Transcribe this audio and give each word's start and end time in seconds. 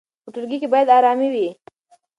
په 0.23 0.29
ټولګي 0.33 0.57
کې 0.61 0.67
باید 0.73 0.93
ارامي 0.97 1.29
وي. 1.33 1.49